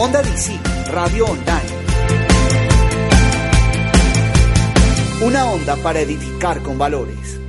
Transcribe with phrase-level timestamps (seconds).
[0.00, 0.56] Onda DC,
[0.92, 1.60] Radio Online.
[5.22, 7.40] Una onda para edificar con valores.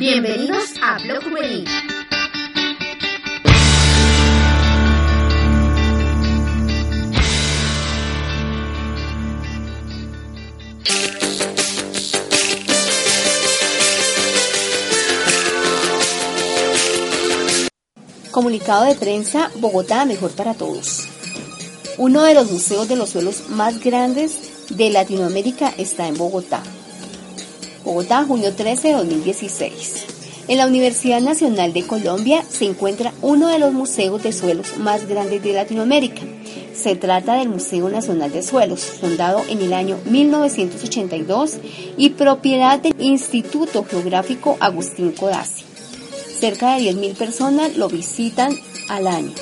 [0.00, 1.87] Bienvenidos a Blog Juvenil.
[18.38, 21.08] Comunicado de prensa, Bogotá mejor para todos.
[21.96, 24.38] Uno de los museos de los suelos más grandes
[24.70, 26.62] de Latinoamérica está en Bogotá.
[27.84, 30.04] Bogotá, junio 13 de 2016.
[30.46, 35.08] En la Universidad Nacional de Colombia se encuentra uno de los museos de suelos más
[35.08, 36.22] grandes de Latinoamérica.
[36.76, 41.56] Se trata del Museo Nacional de Suelos, fundado en el año 1982
[41.96, 45.67] y propiedad del Instituto Geográfico Agustín Codazzi.
[46.38, 48.56] Cerca de 10.000 personas lo visitan
[48.88, 49.32] al año.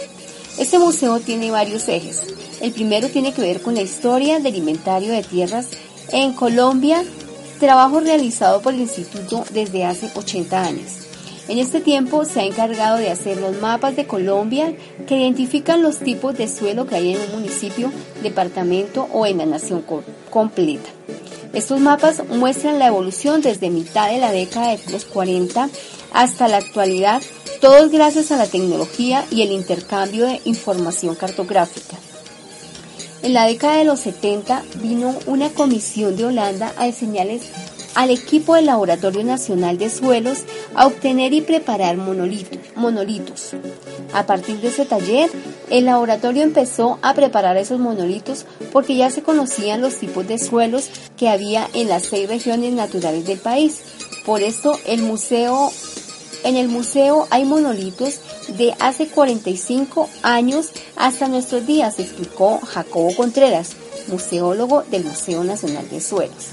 [0.58, 2.22] Este museo tiene varios ejes.
[2.62, 5.68] El primero tiene que ver con la historia del inventario de tierras
[6.10, 7.04] en Colombia,
[7.60, 11.06] trabajo realizado por el instituto desde hace 80 años.
[11.48, 14.74] En este tiempo se ha encargado de hacer los mapas de Colombia
[15.06, 19.46] que identifican los tipos de suelo que hay en un municipio, departamento o en la
[19.46, 19.84] nación
[20.30, 20.88] completa.
[21.52, 25.68] Estos mapas muestran la evolución desde mitad de la década de los 40
[26.16, 27.20] hasta la actualidad,
[27.60, 31.98] todos gracias a la tecnología y el intercambio de información cartográfica.
[33.22, 37.42] En la década de los 70 vino una comisión de Holanda a enseñarles
[37.94, 40.44] al equipo del Laboratorio Nacional de Suelos
[40.74, 43.50] a obtener y preparar monolitos, monolitos.
[44.14, 45.30] A partir de ese taller,
[45.68, 50.88] el laboratorio empezó a preparar esos monolitos porque ya se conocían los tipos de suelos
[51.18, 53.82] que había en las seis regiones naturales del país.
[54.24, 55.70] Por esto, el museo
[56.46, 58.20] en el museo hay monolitos
[58.56, 63.72] de hace 45 años hasta nuestros días, explicó Jacobo Contreras,
[64.06, 66.50] museólogo del Museo Nacional de Suelos.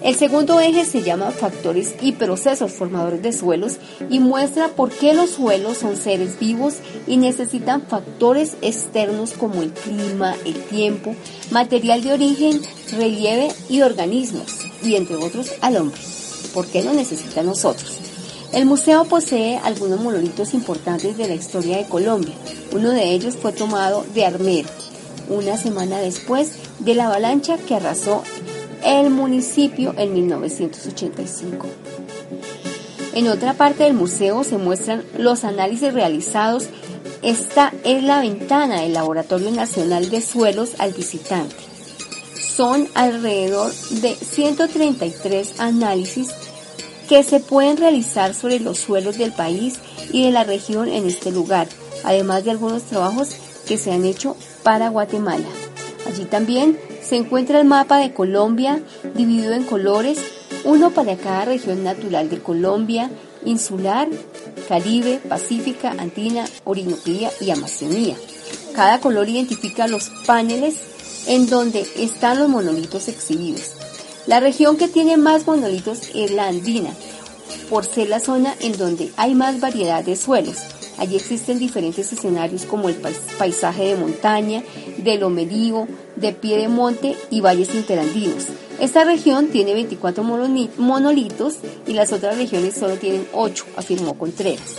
[0.00, 3.78] El segundo eje se llama factores y procesos formadores de suelos
[4.10, 6.74] y muestra por qué los suelos son seres vivos
[7.08, 11.16] y necesitan factores externos como el clima, el tiempo,
[11.50, 12.60] material de origen,
[12.92, 16.00] relieve y organismos, y entre otros al hombre.
[16.54, 18.01] ¿Por qué lo necesitan nosotros?
[18.52, 22.34] El museo posee algunos monolitos importantes de la historia de Colombia.
[22.72, 24.68] Uno de ellos fue tomado de Armero,
[25.30, 28.22] una semana después de la avalancha que arrasó
[28.84, 31.66] el municipio en 1985.
[33.14, 36.66] En otra parte del museo se muestran los análisis realizados.
[37.22, 41.56] Esta es la ventana del Laboratorio Nacional de Suelos al visitante.
[42.34, 46.28] Son alrededor de 133 análisis
[47.12, 49.80] que se pueden realizar sobre los suelos del país
[50.12, 51.68] y de la región en este lugar,
[52.04, 53.36] además de algunos trabajos
[53.68, 55.44] que se han hecho para Guatemala.
[56.06, 58.82] Allí también se encuentra el mapa de Colombia
[59.14, 60.20] dividido en colores,
[60.64, 63.10] uno para cada región natural de Colombia,
[63.44, 64.08] insular,
[64.66, 68.16] Caribe, Pacífica, Andina, Orinoquía y Amazonía.
[68.74, 70.76] Cada color identifica los paneles
[71.26, 73.81] en donde están los monolitos exhibidos.
[74.26, 76.90] La región que tiene más monolitos es la andina,
[77.68, 80.58] por ser la zona en donde hay más variedad de suelos.
[80.98, 82.94] Allí existen diferentes escenarios como el
[83.38, 84.62] paisaje de montaña,
[84.98, 88.46] de lomerío, de pie de monte y valles interandinos.
[88.78, 91.54] Esta región tiene 24 monolitos
[91.86, 94.76] y las otras regiones solo tienen 8, afirmó Contreras.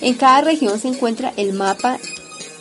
[0.00, 1.98] En cada región se encuentra el mapa,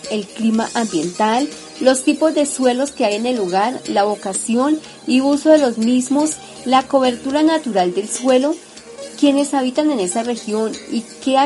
[0.09, 1.47] el clima ambiental,
[1.79, 5.77] los tipos de suelos que hay en el lugar, la vocación y uso de los
[5.77, 6.31] mismos,
[6.65, 8.55] la cobertura natural del suelo,
[9.19, 11.37] quienes habitan en esa región y qué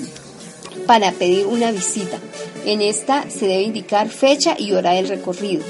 [0.86, 2.18] para pedir una visita.
[2.66, 5.64] En esta se debe indicar fecha y hora del recorrido.